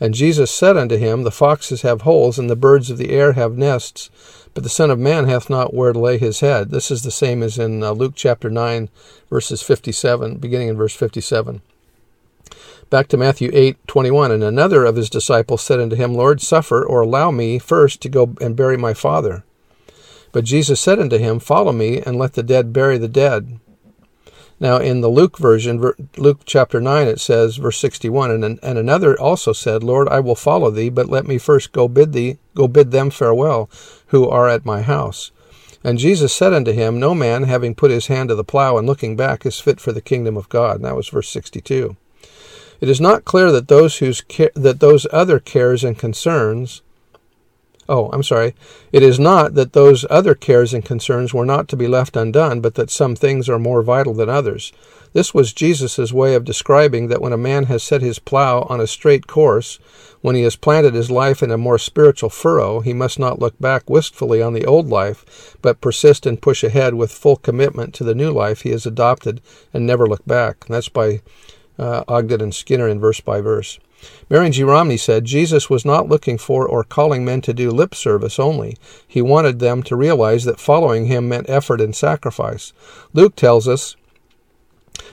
And 0.00 0.12
Jesus 0.12 0.50
said 0.50 0.76
unto 0.76 0.96
him, 0.96 1.22
The 1.22 1.30
foxes 1.30 1.82
have 1.82 2.02
holes, 2.02 2.40
and 2.40 2.50
the 2.50 2.56
birds 2.56 2.90
of 2.90 2.98
the 2.98 3.10
air 3.10 3.34
have 3.34 3.56
nests, 3.56 4.10
but 4.54 4.64
the 4.64 4.68
Son 4.68 4.90
of 4.90 4.98
Man 4.98 5.28
hath 5.28 5.48
not 5.48 5.72
where 5.72 5.92
to 5.92 6.00
lay 6.00 6.18
his 6.18 6.40
head. 6.40 6.70
This 6.70 6.90
is 6.90 7.04
the 7.04 7.12
same 7.12 7.44
as 7.44 7.58
in 7.58 7.80
uh, 7.80 7.92
Luke 7.92 8.14
chapter 8.16 8.50
9, 8.50 8.88
verses 9.30 9.62
57, 9.62 10.38
beginning 10.38 10.66
in 10.66 10.76
verse 10.76 10.96
57. 10.96 11.62
Back 12.90 13.06
to 13.06 13.16
Matthew 13.16 13.52
8:21 13.52 14.32
and 14.32 14.42
another 14.42 14.84
of 14.84 14.96
his 14.96 15.08
disciples 15.08 15.62
said 15.62 15.78
unto 15.78 15.94
him 15.94 16.12
Lord 16.12 16.40
suffer 16.40 16.84
or 16.84 17.02
allow 17.02 17.30
me 17.30 17.60
first 17.60 18.02
to 18.02 18.08
go 18.08 18.34
and 18.40 18.56
bury 18.56 18.76
my 18.76 18.94
father 18.94 19.44
but 20.32 20.44
Jesus 20.44 20.80
said 20.80 20.98
unto 20.98 21.18
him 21.18 21.38
follow 21.38 21.72
me 21.72 22.00
and 22.00 22.18
let 22.18 22.34
the 22.34 22.42
dead 22.42 22.72
bury 22.72 22.98
the 22.98 23.08
dead 23.08 23.60
now 24.58 24.78
in 24.78 25.00
the 25.00 25.08
Luke 25.08 25.38
version 25.38 25.94
Luke 26.16 26.40
chapter 26.44 26.80
9 26.80 27.06
it 27.06 27.20
says 27.20 27.56
verse 27.56 27.78
61 27.78 28.30
and 28.30 28.58
and 28.62 28.78
another 28.78 29.18
also 29.20 29.52
said 29.52 29.84
Lord 29.84 30.08
I 30.08 30.20
will 30.20 30.34
follow 30.34 30.70
thee 30.70 30.90
but 30.90 31.08
let 31.08 31.26
me 31.26 31.38
first 31.38 31.72
go 31.72 31.88
bid 31.88 32.12
thee 32.12 32.38
go 32.54 32.66
bid 32.66 32.90
them 32.90 33.10
farewell 33.10 33.70
who 34.08 34.28
are 34.28 34.48
at 34.48 34.64
my 34.64 34.82
house 34.82 35.30
and 35.84 35.98
Jesus 35.98 36.32
said 36.32 36.52
unto 36.52 36.72
him, 36.72 37.00
No 37.00 37.14
man, 37.14 37.44
having 37.44 37.74
put 37.74 37.90
his 37.90 38.06
hand 38.06 38.28
to 38.28 38.34
the 38.34 38.44
plow 38.44 38.78
and 38.78 38.86
looking 38.86 39.16
back, 39.16 39.44
is 39.44 39.58
fit 39.58 39.80
for 39.80 39.92
the 39.92 40.00
kingdom 40.00 40.36
of 40.36 40.48
God. 40.48 40.76
And 40.76 40.84
that 40.84 40.96
was 40.96 41.08
verse 41.08 41.28
62. 41.28 41.96
It 42.80 42.88
is 42.88 43.00
not 43.00 43.24
clear 43.24 43.50
that 43.52 43.68
those 43.68 43.98
whose 43.98 44.22
that 44.54 44.80
those 44.80 45.06
other 45.12 45.38
cares 45.38 45.84
and 45.84 45.98
concerns 45.98 46.82
Oh, 47.88 48.10
I'm 48.12 48.22
sorry. 48.22 48.54
It 48.92 49.02
is 49.02 49.18
not 49.18 49.54
that 49.54 49.72
those 49.72 50.06
other 50.08 50.34
cares 50.34 50.72
and 50.72 50.84
concerns 50.84 51.34
were 51.34 51.44
not 51.44 51.66
to 51.68 51.76
be 51.76 51.88
left 51.88 52.16
undone, 52.16 52.60
but 52.60 52.74
that 52.76 52.90
some 52.90 53.16
things 53.16 53.48
are 53.48 53.58
more 53.58 53.82
vital 53.82 54.14
than 54.14 54.28
others. 54.28 54.72
This 55.12 55.34
was 55.34 55.52
Jesus' 55.52 56.12
way 56.12 56.34
of 56.34 56.44
describing 56.44 57.08
that 57.08 57.20
when 57.20 57.32
a 57.32 57.38
man 57.38 57.64
has 57.64 57.82
set 57.82 58.00
his 58.00 58.18
plow 58.18 58.62
on 58.62 58.80
a 58.80 58.86
straight 58.86 59.26
course, 59.26 59.78
when 60.22 60.36
he 60.36 60.42
has 60.42 60.56
planted 60.56 60.94
his 60.94 61.10
life 61.10 61.42
in 61.42 61.50
a 61.50 61.58
more 61.58 61.76
spiritual 61.76 62.30
furrow, 62.30 62.80
he 62.80 62.94
must 62.94 63.18
not 63.18 63.40
look 63.40 63.58
back 63.58 63.90
wistfully 63.90 64.40
on 64.40 64.54
the 64.54 64.64
old 64.64 64.88
life, 64.88 65.56
but 65.60 65.80
persist 65.80 66.24
and 66.24 66.40
push 66.40 66.62
ahead 66.62 66.94
with 66.94 67.10
full 67.10 67.36
commitment 67.36 67.92
to 67.94 68.04
the 68.04 68.14
new 68.14 68.30
life 68.30 68.62
he 68.62 68.70
has 68.70 68.86
adopted 68.86 69.40
and 69.74 69.84
never 69.84 70.06
look 70.06 70.24
back. 70.24 70.64
And 70.66 70.74
that's 70.74 70.88
by 70.88 71.20
uh, 71.78 72.04
Ogden 72.06 72.40
and 72.40 72.54
Skinner 72.54 72.88
in 72.88 73.00
verse 73.00 73.20
by 73.20 73.40
verse. 73.40 73.80
Marion 74.28 74.52
G. 74.52 74.64
Romney 74.64 74.96
said 74.96 75.24
Jesus 75.24 75.70
was 75.70 75.84
not 75.84 76.08
looking 76.08 76.38
for 76.38 76.66
or 76.66 76.84
calling 76.84 77.24
men 77.24 77.40
to 77.42 77.52
do 77.52 77.70
lip 77.70 77.94
service 77.94 78.38
only. 78.38 78.76
He 79.06 79.22
wanted 79.22 79.58
them 79.58 79.82
to 79.84 79.96
realize 79.96 80.44
that 80.44 80.60
following 80.60 81.06
him 81.06 81.28
meant 81.28 81.48
effort 81.48 81.80
and 81.80 81.94
sacrifice. 81.94 82.72
Luke 83.12 83.36
tells 83.36 83.68
us 83.68 83.96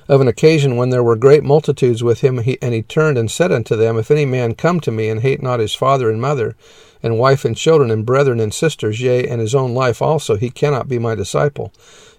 of 0.07 0.21
an 0.21 0.27
occasion 0.27 0.75
when 0.75 0.89
there 0.89 1.03
were 1.03 1.15
great 1.15 1.43
multitudes 1.43 2.03
with 2.03 2.21
him, 2.21 2.39
and 2.39 2.73
he 2.73 2.81
turned 2.81 3.17
and 3.17 3.29
said 3.29 3.51
unto 3.51 3.75
them, 3.75 3.97
If 3.97 4.09
any 4.09 4.25
man 4.25 4.55
come 4.55 4.79
to 4.81 4.91
me 4.91 5.07
and 5.07 5.21
hate 5.21 5.41
not 5.41 5.59
his 5.59 5.75
father 5.75 6.09
and 6.09 6.19
mother, 6.19 6.55
and 7.01 7.17
wife 7.17 7.45
and 7.45 7.55
children 7.55 7.91
and 7.91 8.05
brethren 8.05 8.39
and 8.39 8.53
sisters, 8.53 9.01
yea, 9.01 9.27
and 9.27 9.39
his 9.39 9.55
own 9.55 9.73
life 9.73 10.01
also, 10.01 10.35
he 10.35 10.49
cannot 10.49 10.87
be 10.87 10.99
my 10.99 11.15
disciple. 11.15 11.73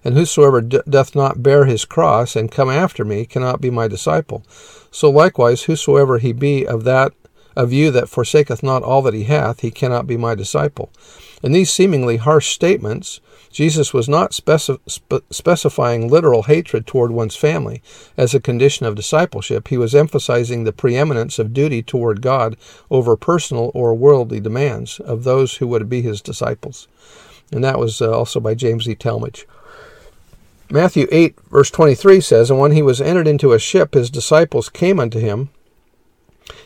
And 0.05 0.15
whosoever 0.17 0.61
d- 0.61 0.81
doth 0.89 1.15
not 1.15 1.43
bear 1.43 1.67
his 1.67 1.85
cross 1.85 2.35
and 2.35 2.51
come 2.51 2.71
after 2.71 3.05
me 3.05 3.27
cannot 3.27 3.61
be 3.61 3.71
my 3.71 3.89
disciple. 3.89 4.43
So 4.91 5.11
likewise, 5.11 5.65
whosoever 5.65 6.19
he 6.19 6.33
be 6.33 6.67
of 6.67 6.85
that 6.85 7.13
of 7.57 7.73
you 7.73 7.91
that 7.91 8.09
forsaketh 8.09 8.63
not 8.63 8.83
all 8.83 9.03
that 9.03 9.15
he 9.15 9.25
hath, 9.25 9.61
he 9.61 9.71
cannot 9.71 10.07
be 10.07 10.17
my 10.17 10.35
disciple. 10.35 10.91
In 11.43 11.53
these 11.53 11.71
seemingly 11.71 12.19
harsh 12.19 12.49
statements, 12.49 13.21
Jesus 13.51 13.95
was 13.95 14.09
not 14.09 14.33
speci- 14.33 14.79
spe- 14.87 15.25
specifying 15.31 16.09
literal 16.09 16.45
hatred 16.45 16.87
toward 16.87 17.11
one's 17.11 17.35
family 17.35 17.83
as 18.17 18.35
a 18.35 18.41
condition 18.41 18.87
of 18.87 18.95
discipleship. 18.95 19.69
He 19.69 19.79
was 19.79 19.95
emphasizing 19.95 20.65
the 20.65 20.73
preeminence 20.73 21.39
of 21.39 21.55
duty 21.55 21.83
toward 21.83 22.21
God 22.21 22.57
over 22.91 23.17
personal 23.17 23.71
or 23.75 23.95
worldly 23.95 24.39
demands 24.39 25.01
of 25.01 25.25
those 25.25 25.57
who 25.57 25.67
would 25.69 25.89
be 25.89 26.03
his 26.03 26.21
disciples. 26.21 26.87
And 27.51 27.65
that 27.65 27.79
was 27.79 28.01
uh, 28.01 28.13
also 28.13 28.39
by 28.39 28.55
James 28.55 28.89
E. 28.89 28.95
Talmage. 28.95 29.45
Matthew 30.71 31.09
8, 31.11 31.37
verse 31.51 31.71
23 31.71 32.21
says, 32.21 32.51
And 32.51 32.61
when 32.61 32.73
he 32.73 32.83
was 32.83 33.01
entered 33.01 33.27
into 33.27 33.53
a 33.53 33.59
ship, 33.59 33.95
his 33.95 34.09
disciples 34.09 34.69
came 34.69 35.01
unto 35.01 35.19
him, 35.19 35.49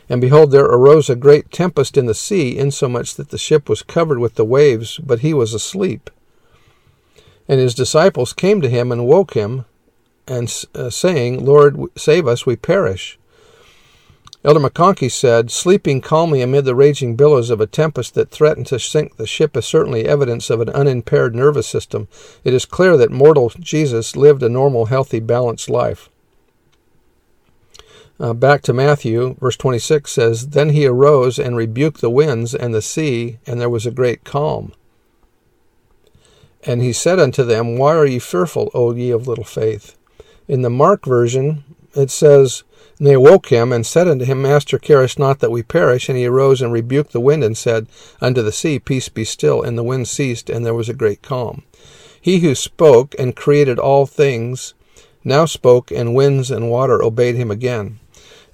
And 0.09 0.21
behold, 0.21 0.51
there 0.51 0.65
arose 0.65 1.09
a 1.09 1.17
great 1.17 1.51
tempest 1.51 1.97
in 1.97 2.07
the 2.07 2.15
sea, 2.15 2.59
insomuch 2.59 3.15
that 3.15 3.31
the 3.31 3.39
ship 3.39 3.69
was 3.69 3.83
covered 3.83 4.19
with 4.19 4.35
the 4.35 4.45
waves, 4.45 4.99
but 4.99 5.21
he 5.21 5.33
was 5.33 5.55
asleep. 5.55 6.11
And 7.49 7.61
his 7.61 7.75
disciples 7.75 8.33
came 8.33 8.61
to 8.61 8.69
him 8.69 8.93
and 8.93 9.07
woke 9.07 9.35
him, 9.35 9.65
and 10.27 10.53
uh, 10.75 10.91
saying, 10.91 11.45
Lord, 11.45 11.79
save 11.97 12.27
us, 12.27 12.47
we 12.47 12.57
perish. 12.57 13.19
Elder 14.45 14.61
McConkie 14.61 15.11
said, 15.11 15.51
Sleeping 15.51 16.03
calmly 16.03 16.43
amid 16.43 16.67
the 16.67 16.75
raging 16.75 17.17
billows 17.17 17.49
of 17.49 17.63
a 17.63 17.67
tempest 17.67 18.15
that 18.15 18.31
threatened 18.31 18.67
to 18.67 18.79
sink 18.79 19.17
the 19.17 19.27
ship 19.27 19.57
is 19.57 19.65
certainly 19.65 20.05
evidence 20.05 20.51
of 20.51 20.61
an 20.61 20.69
unimpaired 20.69 21.35
nervous 21.35 21.67
system. 21.67 22.09
It 22.45 22.53
is 22.53 22.67
clear 22.67 22.99
that 22.99 23.11
mortal 23.11 23.51
Jesus 23.59 24.17
lived 24.17 24.43
a 24.43 24.51
normal, 24.51 24.87
healthy, 24.87 25.19
balanced 25.19 25.71
life. 25.71 26.11
Uh, 28.21 28.33
back 28.33 28.63
to 28.63 28.73
Matthew, 28.73 29.35
verse 29.41 29.57
26 29.57 30.11
says, 30.11 30.49
Then 30.49 30.71
he 30.71 30.87
arose 30.87 31.39
and 31.39 31.57
rebuked 31.57 32.01
the 32.01 32.11
winds 32.11 32.55
and 32.55 32.73
the 32.73 32.83
sea, 32.83 33.39
and 33.45 33.61
there 33.61 33.71
was 33.71 33.87
a 33.87 33.91
great 33.91 34.23
calm. 34.23 34.73
And 36.63 36.81
he 36.81 36.93
said 36.93 37.19
unto 37.19 37.43
them, 37.43 37.77
Why 37.77 37.95
are 37.95 38.07
ye 38.07 38.21
fearful, 38.21 38.71
O 38.73 38.95
ye 38.95 39.11
of 39.11 39.27
little 39.27 39.45
faith? 39.45 39.97
In 40.47 40.63
the 40.63 40.71
Mark 40.71 41.05
version, 41.05 41.65
it 41.95 42.11
says, 42.11 42.63
And 42.99 43.09
they 43.09 43.15
awoke 43.15 43.49
him 43.49 43.73
and 43.73 43.85
said 43.85 44.07
unto 44.07 44.25
him, 44.25 44.43
Master, 44.43 44.79
carest 44.79 45.19
not 45.19 45.41
that 45.41 45.51
we 45.51 45.65
perish? 45.65 46.09
And 46.09 46.17
he 46.17 46.27
arose 46.27 46.63
and 46.63 46.73
rebuked 46.73 47.13
the 47.13 47.21
wind 47.21 47.43
and 47.43 47.57
said 47.57 47.89
unto 48.21 48.43
the 48.43 48.53
sea, 48.53 48.79
Peace 48.79 49.09
be 49.09 49.25
still. 49.25 49.61
And 49.61 49.77
the 49.77 49.83
wind 49.83 50.07
ceased, 50.07 50.49
and 50.49 50.65
there 50.65 50.73
was 50.73 50.89
a 50.89 50.95
great 50.95 51.21
calm. 51.21 51.65
He 52.21 52.39
who 52.39 52.55
spoke 52.55 53.15
and 53.19 53.35
created 53.35 53.79
all 53.79 54.07
things 54.07 54.75
now 55.25 55.47
spoke, 55.47 55.91
and 55.91 56.15
winds 56.15 56.51
and 56.51 56.71
water 56.71 57.03
obeyed 57.03 57.35
him 57.35 57.51
again. 57.51 57.99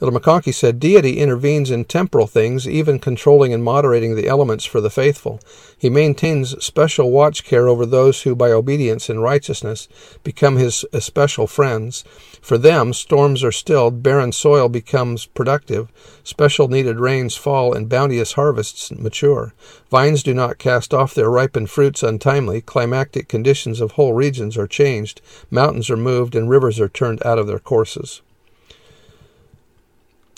McConkie 0.09 0.55
said, 0.55 0.81
Deity 0.81 1.19
intervenes 1.19 1.71
in 1.71 1.85
temporal 1.85 2.27
things, 2.27 2.67
even 2.67 2.99
controlling 2.99 3.53
and 3.53 3.63
moderating 3.63 4.17
the 4.17 4.29
elements 4.29 4.65
for 4.65 4.81
the 4.81 4.89
faithful. 4.89 5.41
He 5.77 5.91
maintains 5.91 6.65
special 6.65 7.11
watch 7.11 7.45
care 7.45 7.69
over 7.69 7.85
those 7.85 8.23
who, 8.23 8.35
by 8.35 8.51
obedience 8.51 9.11
and 9.11 9.23
righteousness, 9.23 9.89
become 10.25 10.57
his 10.57 10.87
especial 10.95 11.47
friends. 11.47 12.03
For 12.41 12.57
them, 12.57 12.95
storms 12.95 13.45
are 13.45 13.53
stilled, 13.53 14.03
barren 14.03 14.33
soil 14.33 14.71
becomes 14.71 15.27
productive, 15.27 15.93
special 16.25 16.69
needed 16.69 16.99
rains 16.99 17.37
fall, 17.37 17.75
and 17.75 17.87
bounteous 17.87 18.33
harvests 18.33 18.91
mature. 18.91 19.53
Vines 19.91 20.23
do 20.23 20.33
not 20.33 20.57
cast 20.57 20.95
off 20.95 21.13
their 21.13 21.31
ripened 21.31 21.69
fruits 21.69 22.03
untimely, 22.03 22.63
climatic 22.63 23.29
conditions 23.29 23.83
of 23.83 23.93
whole 23.93 24.15
regions 24.15 24.57
are 24.57 24.67
changed, 24.67 25.21
mountains 25.51 25.91
are 25.91 25.97
moved, 25.99 26.35
and 26.35 26.49
rivers 26.49 26.81
are 26.81 26.89
turned 26.89 27.23
out 27.27 27.39
of 27.39 27.47
their 27.47 27.59
courses. 27.59 28.23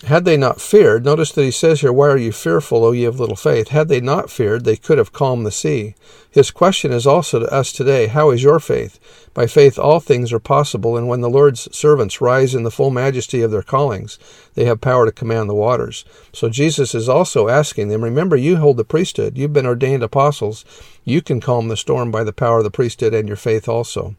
Had 0.06 0.24
they 0.24 0.36
not 0.36 0.60
feared, 0.60 1.04
notice 1.04 1.30
that 1.30 1.44
he 1.44 1.52
says 1.52 1.80
here, 1.80 1.92
Why 1.92 2.08
are 2.08 2.16
you 2.16 2.32
fearful, 2.32 2.84
O 2.84 2.90
ye 2.90 3.04
of 3.04 3.20
little 3.20 3.36
faith? 3.36 3.68
Had 3.68 3.86
they 3.86 4.00
not 4.00 4.30
feared, 4.30 4.64
they 4.64 4.76
could 4.76 4.98
have 4.98 5.12
calmed 5.12 5.46
the 5.46 5.52
sea. 5.52 5.94
His 6.28 6.50
question 6.50 6.90
is 6.90 7.06
also 7.06 7.38
to 7.38 7.52
us 7.52 7.70
today 7.70 8.08
How 8.08 8.30
is 8.30 8.42
your 8.42 8.58
faith? 8.58 8.98
By 9.32 9.46
faith, 9.46 9.78
all 9.78 10.00
things 10.00 10.32
are 10.32 10.40
possible, 10.40 10.96
and 10.96 11.06
when 11.06 11.20
the 11.20 11.30
Lord's 11.30 11.68
servants 11.76 12.20
rise 12.20 12.52
in 12.52 12.64
the 12.64 12.70
full 12.70 12.90
majesty 12.90 13.42
of 13.42 13.52
their 13.52 13.62
callings, 13.62 14.18
they 14.54 14.64
have 14.64 14.80
power 14.80 15.06
to 15.06 15.12
command 15.12 15.48
the 15.48 15.54
waters. 15.54 16.04
So 16.32 16.48
Jesus 16.48 16.96
is 16.96 17.08
also 17.08 17.46
asking 17.46 17.86
them, 17.86 18.02
Remember, 18.02 18.34
you 18.34 18.56
hold 18.56 18.78
the 18.78 18.84
priesthood. 18.84 19.38
You've 19.38 19.52
been 19.52 19.66
ordained 19.66 20.02
apostles. 20.02 20.64
You 21.04 21.22
can 21.22 21.40
calm 21.40 21.68
the 21.68 21.76
storm 21.76 22.10
by 22.10 22.24
the 22.24 22.32
power 22.32 22.58
of 22.58 22.64
the 22.64 22.70
priesthood 22.72 23.14
and 23.14 23.28
your 23.28 23.36
faith 23.36 23.68
also. 23.68 24.16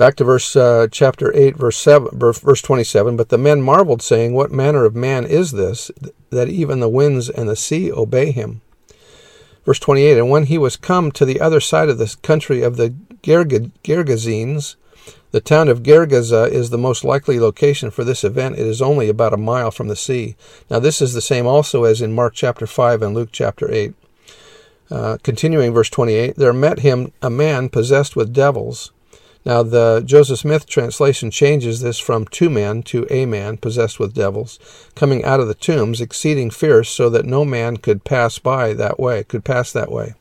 Back 0.00 0.16
to 0.16 0.24
verse 0.24 0.56
uh, 0.56 0.86
chapter 0.90 1.30
8, 1.36 1.58
verse 1.58 1.76
7, 1.76 2.18
verse 2.18 2.62
27. 2.62 3.18
But 3.18 3.28
the 3.28 3.36
men 3.36 3.60
marveled, 3.60 4.00
saying, 4.00 4.32
What 4.32 4.50
manner 4.50 4.86
of 4.86 4.94
man 4.94 5.26
is 5.26 5.52
this, 5.52 5.90
that 6.30 6.48
even 6.48 6.80
the 6.80 6.88
winds 6.88 7.28
and 7.28 7.50
the 7.50 7.54
sea 7.54 7.92
obey 7.92 8.32
him? 8.32 8.62
Verse 9.66 9.78
28. 9.78 10.16
And 10.16 10.30
when 10.30 10.46
he 10.46 10.56
was 10.56 10.78
come 10.78 11.12
to 11.12 11.26
the 11.26 11.38
other 11.38 11.60
side 11.60 11.90
of 11.90 11.98
the 11.98 12.16
country 12.22 12.62
of 12.62 12.78
the 12.78 12.94
Gergesenes, 13.22 14.76
the 15.32 15.40
town 15.42 15.68
of 15.68 15.82
Gergesa 15.82 16.48
is 16.50 16.70
the 16.70 16.78
most 16.78 17.04
likely 17.04 17.38
location 17.38 17.90
for 17.90 18.02
this 18.02 18.24
event. 18.24 18.58
It 18.58 18.66
is 18.66 18.80
only 18.80 19.10
about 19.10 19.34
a 19.34 19.36
mile 19.36 19.70
from 19.70 19.88
the 19.88 19.96
sea. 19.96 20.34
Now, 20.70 20.78
this 20.78 21.02
is 21.02 21.12
the 21.12 21.20
same 21.20 21.46
also 21.46 21.84
as 21.84 22.00
in 22.00 22.14
Mark 22.14 22.32
chapter 22.32 22.66
5 22.66 23.02
and 23.02 23.14
Luke 23.14 23.28
chapter 23.32 23.70
8. 23.70 23.92
Uh, 24.90 25.18
continuing 25.22 25.74
verse 25.74 25.90
28, 25.90 26.36
there 26.36 26.54
met 26.54 26.78
him 26.78 27.12
a 27.20 27.28
man 27.28 27.68
possessed 27.68 28.16
with 28.16 28.32
devils 28.32 28.92
now, 29.44 29.62
the 29.62 30.02
Joseph 30.04 30.40
Smith 30.40 30.66
translation 30.66 31.30
changes 31.30 31.80
this 31.80 31.98
from 31.98 32.26
two 32.26 32.50
men 32.50 32.82
to 32.84 33.06
a 33.08 33.24
man 33.24 33.56
possessed 33.56 33.98
with 33.98 34.14
devils, 34.14 34.58
coming 34.94 35.24
out 35.24 35.40
of 35.40 35.48
the 35.48 35.54
tombs, 35.54 36.00
exceeding 36.00 36.50
fierce, 36.50 36.90
so 36.90 37.08
that 37.08 37.24
no 37.24 37.44
man 37.44 37.78
could 37.78 38.04
pass 38.04 38.38
by 38.38 38.74
that 38.74 39.00
way, 39.00 39.24
could 39.24 39.44
pass 39.44 39.72
that 39.72 39.90
way. 39.90 40.14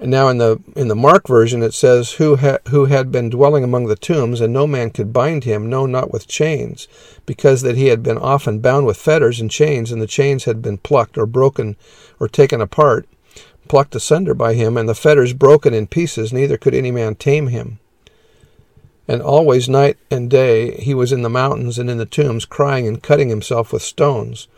And 0.00 0.12
now 0.12 0.28
in 0.28 0.38
the 0.38 0.60
in 0.76 0.86
the 0.86 0.94
Mark 0.94 1.26
version 1.26 1.60
it 1.60 1.74
says 1.74 2.12
who 2.12 2.36
ha- 2.36 2.58
who 2.68 2.84
had 2.84 3.10
been 3.10 3.30
dwelling 3.30 3.64
among 3.64 3.86
the 3.86 3.96
tombs 3.96 4.40
and 4.40 4.52
no 4.52 4.64
man 4.64 4.90
could 4.90 5.12
bind 5.12 5.42
him 5.42 5.68
no 5.68 5.86
not 5.86 6.12
with 6.12 6.28
chains 6.28 6.86
because 7.26 7.62
that 7.62 7.76
he 7.76 7.88
had 7.88 8.00
been 8.00 8.16
often 8.16 8.60
bound 8.60 8.86
with 8.86 8.96
fetters 8.96 9.40
and 9.40 9.50
chains 9.50 9.90
and 9.90 10.00
the 10.00 10.06
chains 10.06 10.44
had 10.44 10.62
been 10.62 10.78
plucked 10.78 11.18
or 11.18 11.26
broken 11.26 11.74
or 12.20 12.28
taken 12.28 12.60
apart 12.60 13.08
plucked 13.68 13.94
asunder 13.94 14.34
by 14.34 14.54
him, 14.54 14.76
and 14.76 14.88
the 14.88 14.94
fetters 14.94 15.32
broken 15.32 15.74
in 15.74 15.86
pieces, 15.86 16.32
neither 16.32 16.56
could 16.56 16.74
any 16.74 16.90
man 16.90 17.14
tame 17.14 17.48
him. 17.48 17.78
And 19.06 19.22
always 19.22 19.68
night 19.68 19.96
and 20.10 20.28
day 20.28 20.72
he 20.72 20.92
was 20.94 21.12
in 21.12 21.22
the 21.22 21.30
mountains 21.30 21.78
and 21.78 21.88
in 21.88 21.98
the 21.98 22.06
tombs, 22.06 22.44
crying 22.44 22.86
and 22.86 23.02
cutting 23.02 23.28
himself 23.30 23.72
with 23.72 23.82
stones. 23.82 24.48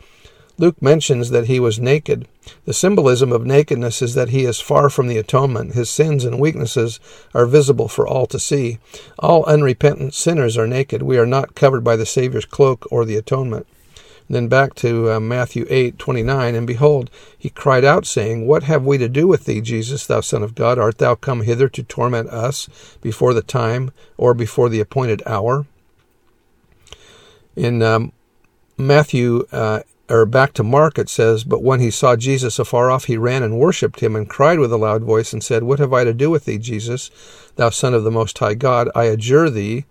Luke 0.57 0.81
mentions 0.81 1.29
that 1.29 1.47
he 1.47 1.59
was 1.59 1.79
naked. 1.79 2.27
The 2.65 2.73
symbolism 2.73 3.31
of 3.31 3.45
nakedness 3.45 4.01
is 4.01 4.13
that 4.13 4.29
he 4.29 4.43
is 4.43 4.59
far 4.59 4.89
from 4.89 5.07
the 5.07 5.17
atonement. 5.17 5.73
His 5.73 5.89
sins 5.89 6.25
and 6.25 6.39
weaknesses 6.39 6.99
are 7.33 7.45
visible 7.45 7.87
for 7.87 8.05
all 8.05 8.27
to 8.27 8.39
see. 8.39 8.77
All 9.17 9.45
unrepentant 9.45 10.13
sinners 10.13 10.57
are 10.57 10.67
naked. 10.67 11.01
We 11.01 11.17
are 11.17 11.25
not 11.25 11.55
covered 11.55 11.83
by 11.83 11.95
the 11.95 12.05
Savior's 12.05 12.45
cloak 12.45 12.85
or 12.91 13.05
the 13.05 13.15
atonement. 13.15 13.65
Then 14.31 14.47
back 14.47 14.75
to 14.75 15.11
uh, 15.11 15.19
Matthew 15.19 15.65
8, 15.69 15.99
29, 15.99 16.55
And 16.55 16.65
behold, 16.65 17.11
he 17.37 17.49
cried 17.49 17.83
out, 17.83 18.05
saying, 18.05 18.47
What 18.47 18.63
have 18.63 18.85
we 18.85 18.97
to 18.97 19.09
do 19.09 19.27
with 19.27 19.43
thee, 19.43 19.59
Jesus, 19.59 20.07
thou 20.07 20.21
Son 20.21 20.41
of 20.41 20.55
God? 20.55 20.79
Art 20.79 20.99
thou 20.99 21.15
come 21.15 21.41
hither 21.41 21.67
to 21.67 21.83
torment 21.83 22.29
us 22.29 22.69
before 23.01 23.33
the 23.33 23.41
time 23.41 23.91
or 24.15 24.33
before 24.33 24.69
the 24.69 24.79
appointed 24.79 25.21
hour? 25.25 25.65
In 27.57 27.81
um, 27.81 28.13
Matthew, 28.77 29.47
uh, 29.51 29.81
or 30.09 30.25
back 30.25 30.53
to 30.53 30.63
Mark, 30.63 30.97
it 30.97 31.09
says, 31.09 31.43
But 31.43 31.61
when 31.61 31.81
he 31.81 31.91
saw 31.91 32.15
Jesus 32.15 32.57
afar 32.57 32.89
off, 32.89 33.05
he 33.05 33.17
ran 33.17 33.43
and 33.43 33.59
worshipped 33.59 33.99
him, 33.99 34.15
and 34.15 34.29
cried 34.29 34.59
with 34.59 34.71
a 34.71 34.77
loud 34.77 35.03
voice, 35.03 35.33
and 35.33 35.43
said, 35.43 35.63
What 35.63 35.79
have 35.79 35.91
I 35.91 36.05
to 36.05 36.13
do 36.13 36.29
with 36.29 36.45
thee, 36.45 36.57
Jesus, 36.57 37.11
thou 37.57 37.69
Son 37.69 37.93
of 37.93 38.05
the 38.05 38.11
Most 38.11 38.37
High 38.37 38.53
God? 38.53 38.89
I 38.95 39.05
adjure 39.05 39.49
thee 39.49 39.83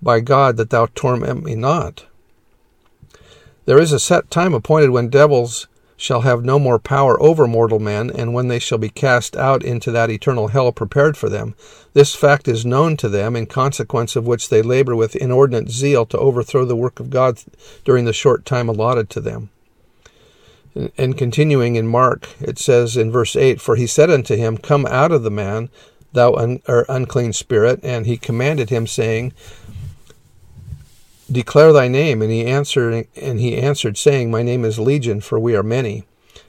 by 0.00 0.20
God 0.20 0.56
that 0.58 0.70
thou 0.70 0.86
torment 0.94 1.42
me 1.42 1.56
not. 1.56 2.04
There 3.70 3.78
is 3.78 3.92
a 3.92 4.00
set 4.00 4.32
time 4.32 4.52
appointed 4.52 4.90
when 4.90 5.10
devils 5.10 5.68
shall 5.96 6.22
have 6.22 6.44
no 6.44 6.58
more 6.58 6.80
power 6.80 7.22
over 7.22 7.46
mortal 7.46 7.78
men, 7.78 8.10
and 8.10 8.34
when 8.34 8.48
they 8.48 8.58
shall 8.58 8.78
be 8.78 8.88
cast 8.88 9.36
out 9.36 9.62
into 9.62 9.92
that 9.92 10.10
eternal 10.10 10.48
hell 10.48 10.72
prepared 10.72 11.16
for 11.16 11.28
them. 11.28 11.54
This 11.92 12.16
fact 12.16 12.48
is 12.48 12.66
known 12.66 12.96
to 12.96 13.08
them, 13.08 13.36
in 13.36 13.46
consequence 13.46 14.16
of 14.16 14.26
which 14.26 14.48
they 14.48 14.60
labor 14.60 14.96
with 14.96 15.14
inordinate 15.14 15.70
zeal 15.70 16.04
to 16.06 16.18
overthrow 16.18 16.64
the 16.64 16.74
work 16.74 16.98
of 16.98 17.10
God 17.10 17.44
during 17.84 18.06
the 18.06 18.12
short 18.12 18.44
time 18.44 18.68
allotted 18.68 19.08
to 19.10 19.20
them. 19.20 19.50
And 20.98 21.16
continuing 21.16 21.76
in 21.76 21.86
Mark, 21.86 22.28
it 22.40 22.58
says 22.58 22.96
in 22.96 23.12
verse 23.12 23.36
8 23.36 23.60
For 23.60 23.76
he 23.76 23.86
said 23.86 24.10
unto 24.10 24.34
him, 24.34 24.58
Come 24.58 24.84
out 24.86 25.12
of 25.12 25.22
the 25.22 25.30
man, 25.30 25.68
thou 26.12 26.34
un- 26.34 26.60
unclean 26.66 27.32
spirit. 27.34 27.78
And 27.84 28.04
he 28.04 28.16
commanded 28.16 28.70
him, 28.70 28.88
saying, 28.88 29.32
declare 31.30 31.72
thy 31.72 31.88
name. 31.88 32.22
And 32.22 32.30
he 32.30 32.44
answered 32.44 33.06
and 33.16 33.40
he 33.40 33.56
answered 33.56 33.96
saying 33.96 34.30
my 34.30 34.42
name 34.42 34.64
is 34.64 34.78
legion 34.78 35.20
for 35.20 35.38
we 35.38 35.56
are 35.56 35.62
many. 35.62 36.04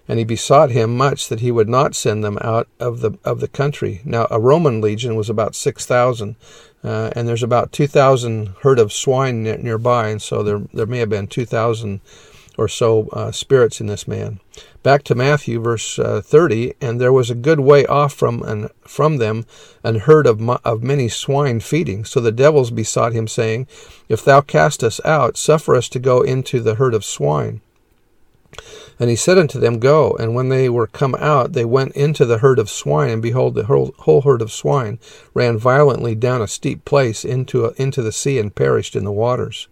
And 0.07 0.19
he 0.19 0.25
besought 0.25 0.71
him 0.71 0.97
much 0.97 1.29
that 1.29 1.39
he 1.39 1.51
would 1.51 1.69
not 1.69 1.95
send 1.95 2.23
them 2.23 2.37
out 2.41 2.67
of 2.79 3.01
the 3.01 3.17
of 3.23 3.39
the 3.39 3.47
country. 3.47 4.01
Now 4.03 4.27
a 4.29 4.39
roman 4.39 4.81
legion 4.81 5.15
was 5.15 5.29
about 5.29 5.55
6000 5.55 6.35
uh, 6.83 7.11
and 7.15 7.27
there's 7.27 7.43
about 7.43 7.71
2000 7.71 8.55
herd 8.61 8.79
of 8.79 8.91
swine 8.91 9.43
nearby. 9.43 10.09
And 10.09 10.21
so 10.21 10.43
there 10.43 10.61
there 10.73 10.85
may 10.85 10.99
have 10.99 11.09
been 11.09 11.27
2000 11.27 12.01
or 12.61 12.67
so 12.67 13.07
uh, 13.13 13.31
spirits 13.31 13.81
in 13.81 13.87
this 13.87 14.07
man. 14.07 14.39
Back 14.83 15.03
to 15.03 15.15
Matthew, 15.15 15.59
verse 15.59 15.97
uh, 15.97 16.21
30, 16.21 16.75
and 16.79 17.01
there 17.01 17.11
was 17.11 17.29
a 17.29 17.35
good 17.35 17.59
way 17.59 17.85
off 17.85 18.13
from 18.13 18.43
and 18.43 18.69
from 18.81 19.17
them 19.17 19.45
an 19.83 19.95
herd 19.95 20.27
of, 20.27 20.47
of 20.63 20.83
many 20.83 21.09
swine 21.09 21.59
feeding. 21.59 22.05
So 22.05 22.19
the 22.19 22.31
devils 22.31 22.71
besought 22.71 23.13
him, 23.13 23.27
saying, 23.27 23.67
If 24.07 24.23
thou 24.23 24.41
cast 24.41 24.83
us 24.83 25.01
out, 25.03 25.37
suffer 25.37 25.75
us 25.75 25.89
to 25.89 25.99
go 25.99 26.21
into 26.21 26.59
the 26.59 26.75
herd 26.75 26.93
of 26.93 27.03
swine. 27.03 27.61
And 28.99 29.09
he 29.09 29.15
said 29.15 29.37
unto 29.37 29.59
them, 29.59 29.79
Go. 29.79 30.15
And 30.19 30.35
when 30.35 30.49
they 30.49 30.69
were 30.69 30.87
come 30.87 31.15
out, 31.15 31.53
they 31.53 31.65
went 31.65 31.93
into 31.93 32.25
the 32.25 32.39
herd 32.39 32.59
of 32.59 32.69
swine, 32.69 33.09
and 33.09 33.21
behold, 33.21 33.55
the 33.55 33.65
whole, 33.65 33.95
whole 33.99 34.21
herd 34.21 34.41
of 34.41 34.51
swine 34.51 34.99
ran 35.33 35.57
violently 35.57 36.13
down 36.13 36.41
a 36.41 36.47
steep 36.47 36.85
place 36.85 37.25
into, 37.25 37.65
a, 37.65 37.73
into 37.77 38.01
the 38.01 38.11
sea 38.11 38.37
and 38.37 38.53
perished 38.53 38.95
in 38.95 39.03
the 39.03 39.11
waters. 39.11 39.67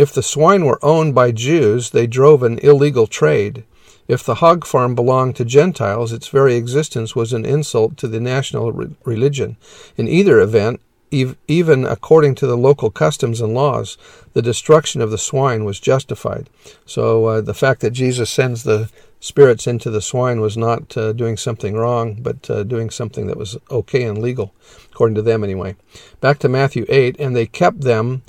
If 0.00 0.14
the 0.14 0.22
swine 0.22 0.64
were 0.64 0.82
owned 0.82 1.14
by 1.14 1.30
Jews, 1.30 1.90
they 1.90 2.06
drove 2.06 2.42
an 2.42 2.58
illegal 2.60 3.06
trade. 3.06 3.64
If 4.08 4.24
the 4.24 4.36
hog 4.36 4.64
farm 4.64 4.94
belonged 4.94 5.36
to 5.36 5.44
Gentiles, 5.44 6.10
its 6.10 6.28
very 6.28 6.54
existence 6.54 7.14
was 7.14 7.34
an 7.34 7.44
insult 7.44 7.98
to 7.98 8.08
the 8.08 8.18
national 8.18 8.72
re- 8.72 8.96
religion. 9.04 9.58
In 9.98 10.08
either 10.08 10.40
event, 10.40 10.80
ev- 11.12 11.36
even 11.48 11.84
according 11.84 12.36
to 12.36 12.46
the 12.46 12.56
local 12.56 12.90
customs 12.90 13.42
and 13.42 13.52
laws, 13.52 13.98
the 14.32 14.40
destruction 14.40 15.02
of 15.02 15.10
the 15.10 15.18
swine 15.18 15.66
was 15.66 15.78
justified. 15.78 16.48
So 16.86 17.26
uh, 17.26 17.40
the 17.42 17.52
fact 17.52 17.82
that 17.82 17.90
Jesus 17.90 18.30
sends 18.30 18.62
the 18.62 18.88
spirits 19.20 19.66
into 19.66 19.90
the 19.90 20.00
swine 20.00 20.40
was 20.40 20.56
not 20.56 20.96
uh, 20.96 21.12
doing 21.12 21.36
something 21.36 21.74
wrong, 21.74 22.14
but 22.22 22.48
uh, 22.48 22.62
doing 22.62 22.88
something 22.88 23.26
that 23.26 23.36
was 23.36 23.58
okay 23.70 24.04
and 24.04 24.16
legal, 24.16 24.54
according 24.92 25.16
to 25.16 25.22
them 25.22 25.44
anyway. 25.44 25.76
Back 26.22 26.38
to 26.38 26.48
Matthew 26.48 26.86
8, 26.88 27.16
and 27.18 27.36
they 27.36 27.44
kept 27.44 27.82
them 27.82 28.22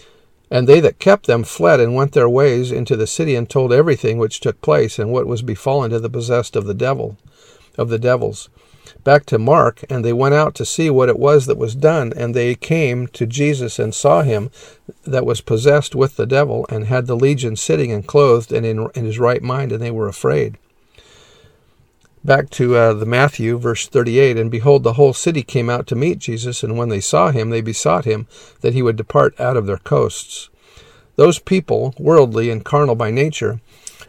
and 0.51 0.67
they 0.67 0.81
that 0.81 0.99
kept 0.99 1.25
them 1.25 1.43
fled 1.43 1.79
and 1.79 1.95
went 1.95 2.11
their 2.11 2.29
ways 2.29 2.71
into 2.71 2.97
the 2.97 3.07
city 3.07 3.35
and 3.35 3.49
told 3.49 3.71
everything 3.71 4.17
which 4.17 4.41
took 4.41 4.61
place 4.61 4.99
and 4.99 5.11
what 5.11 5.25
was 5.25 5.41
befallen 5.41 5.89
to 5.89 5.99
the 5.99 6.09
possessed 6.09 6.57
of 6.57 6.65
the 6.65 6.73
devil, 6.73 7.17
of 7.77 7.87
the 7.87 7.97
devils. 7.97 8.49
Back 9.05 9.25
to 9.27 9.39
Mark, 9.39 9.83
and 9.89 10.03
they 10.03 10.11
went 10.11 10.35
out 10.35 10.53
to 10.55 10.65
see 10.65 10.89
what 10.89 11.07
it 11.07 11.17
was 11.17 11.45
that 11.45 11.57
was 11.57 11.73
done, 11.73 12.11
and 12.17 12.35
they 12.35 12.53
came 12.55 13.07
to 13.07 13.25
Jesus 13.25 13.79
and 13.79 13.95
saw 13.95 14.23
him 14.23 14.51
that 15.03 15.25
was 15.25 15.39
possessed 15.39 15.95
with 15.95 16.17
the 16.17 16.25
devil, 16.25 16.65
and 16.69 16.85
had 16.85 17.07
the 17.07 17.15
legion 17.15 17.55
sitting 17.55 17.91
and 17.91 18.05
clothed 18.05 18.51
and 18.51 18.65
in, 18.65 18.89
in 18.93 19.05
his 19.05 19.17
right 19.17 19.41
mind, 19.41 19.71
and 19.71 19.81
they 19.81 19.91
were 19.91 20.09
afraid 20.09 20.57
back 22.23 22.49
to 22.51 22.75
uh, 22.75 22.93
the 22.93 23.05
Matthew, 23.05 23.57
verse 23.57 23.87
38 23.87 24.37
And 24.37 24.51
behold, 24.51 24.83
the 24.83 24.93
whole 24.93 25.13
city 25.13 25.43
came 25.43 25.69
out 25.69 25.87
to 25.87 25.95
meet 25.95 26.19
Jesus, 26.19 26.63
and 26.63 26.77
when 26.77 26.89
they 26.89 27.01
saw 27.01 27.31
him, 27.31 27.49
they 27.49 27.61
besought 27.61 28.05
him 28.05 28.27
that 28.61 28.73
he 28.73 28.81
would 28.81 28.95
depart 28.95 29.39
out 29.39 29.57
of 29.57 29.65
their 29.65 29.77
coasts. 29.77 30.49
Those 31.15 31.39
people, 31.39 31.93
worldly 31.97 32.49
and 32.49 32.63
carnal 32.63 32.95
by 32.95 33.11
nature, 33.11 33.59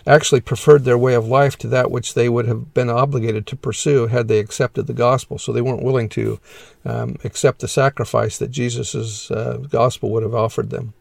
actually 0.07 0.41
preferred 0.41 0.85
their 0.85 0.99
way 0.99 1.15
of 1.15 1.27
life 1.27 1.57
to 1.59 1.69
that 1.69 1.91
which 1.91 2.15
they 2.15 2.29
would 2.29 2.47
have 2.47 2.75
been 2.75 2.91
obligated 2.91 3.47
to 3.47 3.57
pursue 3.57 4.07
had 4.09 4.29
they 4.29 4.39
accepted 4.39 4.87
the 4.87 4.93
gospel. 4.93 5.39
So 5.39 5.53
they 5.53 5.61
weren't 5.61 5.83
willing 5.83 6.09
to 6.11 6.41
um, 6.85 7.17
accept 7.25 7.61
the 7.61 7.69
sacrifice 7.69 8.39
that 8.39 8.51
Jesus' 8.51 9.31
uh, 9.31 9.59
gospel 9.71 10.11
would 10.11 10.23
have 10.23 10.35
offered 10.35 10.71
them. 10.71 10.95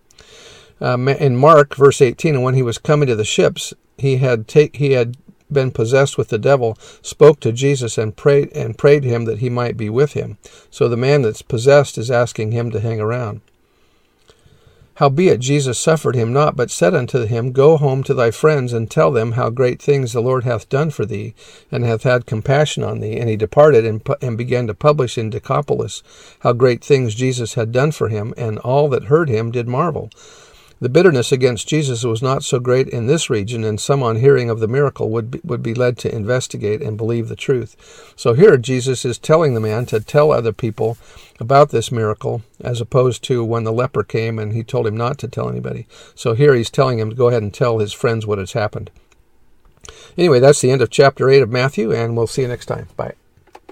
Um, 0.79 1.07
in 1.07 1.35
Mark, 1.35 1.75
verse 1.75 2.01
18, 2.01 2.35
and 2.35 2.43
when 2.43 2.55
he 2.55 2.63
was 2.63 2.79
coming 2.79 3.07
to 3.07 3.15
the 3.15 3.25
ships, 3.25 3.73
he 3.97 4.17
had 4.17 4.47
take, 4.47 4.77
he 4.77 4.93
had 4.93 5.15
been 5.51 5.71
possessed 5.71 6.17
with 6.17 6.29
the 6.29 6.37
devil 6.37 6.77
spoke 7.01 7.39
to 7.41 7.51
Jesus 7.51 7.97
and 7.97 8.15
prayed 8.15 8.51
and 8.53 8.77
prayed 8.77 9.03
him 9.03 9.25
that 9.25 9.39
he 9.39 9.49
might 9.49 9.77
be 9.77 9.89
with 9.89 10.13
him. 10.13 10.37
So 10.69 10.87
the 10.87 10.97
man 10.97 11.21
that's 11.21 11.41
possessed 11.41 11.97
is 11.97 12.11
asking 12.11 12.51
him 12.51 12.71
to 12.71 12.79
hang 12.79 12.99
around. 12.99 13.41
Howbeit 15.01 15.39
Jesus 15.39 15.79
suffered 15.79 16.15
him 16.15 16.31
not, 16.31 16.55
but 16.55 16.69
said 16.69 16.93
unto 16.93 17.25
him, 17.25 17.53
Go 17.53 17.77
home 17.77 18.03
to 18.03 18.13
thy 18.13 18.29
friends, 18.29 18.71
and 18.71 18.91
tell 18.91 19.09
them 19.09 19.31
how 19.31 19.49
great 19.49 19.81
things 19.81 20.13
the 20.13 20.21
Lord 20.21 20.43
hath 20.43 20.69
done 20.69 20.91
for 20.91 21.05
thee, 21.05 21.33
and 21.71 21.83
hath 21.83 22.03
had 22.03 22.27
compassion 22.27 22.83
on 22.83 22.99
thee. 22.99 23.17
And 23.17 23.27
he 23.27 23.35
departed 23.35 23.83
and, 23.83 24.07
and 24.21 24.37
began 24.37 24.67
to 24.67 24.75
publish 24.75 25.17
in 25.17 25.31
Decapolis 25.31 26.03
how 26.41 26.53
great 26.53 26.83
things 26.83 27.15
Jesus 27.15 27.55
had 27.55 27.71
done 27.71 27.91
for 27.91 28.09
him, 28.09 28.33
and 28.37 28.59
all 28.59 28.89
that 28.89 29.05
heard 29.05 29.27
him 29.27 29.49
did 29.49 29.67
marvel. 29.67 30.11
The 30.81 30.89
bitterness 30.89 31.31
against 31.31 31.67
Jesus 31.67 32.03
was 32.03 32.23
not 32.23 32.43
so 32.43 32.59
great 32.59 32.87
in 32.87 33.05
this 33.05 33.29
region, 33.29 33.63
and 33.63 33.79
some, 33.79 34.01
on 34.01 34.15
hearing 34.15 34.49
of 34.49 34.59
the 34.59 34.67
miracle, 34.67 35.11
would 35.11 35.29
be, 35.29 35.39
would 35.43 35.61
be 35.61 35.75
led 35.75 35.95
to 35.99 36.13
investigate 36.13 36.81
and 36.81 36.97
believe 36.97 37.29
the 37.29 37.35
truth. 37.35 38.13
So 38.15 38.33
here, 38.33 38.57
Jesus 38.57 39.05
is 39.05 39.19
telling 39.19 39.53
the 39.53 39.59
man 39.59 39.85
to 39.85 39.99
tell 39.99 40.31
other 40.31 40.51
people 40.51 40.97
about 41.39 41.69
this 41.69 41.91
miracle, 41.91 42.41
as 42.59 42.81
opposed 42.81 43.23
to 43.25 43.45
when 43.45 43.63
the 43.63 43.71
leper 43.71 44.01
came 44.01 44.39
and 44.39 44.53
he 44.53 44.63
told 44.63 44.87
him 44.87 44.97
not 44.97 45.19
to 45.19 45.27
tell 45.27 45.47
anybody. 45.47 45.85
So 46.15 46.33
here, 46.33 46.55
he's 46.55 46.71
telling 46.71 46.97
him 46.97 47.11
to 47.11 47.15
go 47.15 47.27
ahead 47.27 47.43
and 47.43 47.53
tell 47.53 47.77
his 47.77 47.93
friends 47.93 48.25
what 48.25 48.39
has 48.39 48.53
happened. 48.53 48.89
Anyway, 50.17 50.39
that's 50.39 50.61
the 50.61 50.71
end 50.71 50.81
of 50.81 50.89
chapter 50.89 51.29
8 51.29 51.43
of 51.43 51.51
Matthew, 51.51 51.91
and 51.91 52.17
we'll 52.17 52.25
see 52.25 52.41
you 52.41 52.47
next 52.47 52.65
time. 52.65 52.87
Bye. 52.97 53.13